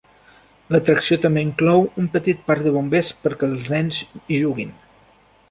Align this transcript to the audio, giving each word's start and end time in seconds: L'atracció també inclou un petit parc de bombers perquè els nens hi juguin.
L'atracció 0.75 1.17
també 1.25 1.43
inclou 1.47 1.85
un 2.05 2.07
petit 2.15 2.41
parc 2.49 2.65
de 2.69 2.73
bombers 2.79 3.13
perquè 3.27 3.51
els 3.51 3.71
nens 3.77 4.01
hi 4.17 4.43
juguin. 4.47 4.75